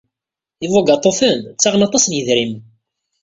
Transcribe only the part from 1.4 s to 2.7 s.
ttaɣen aṭas n yedrimen.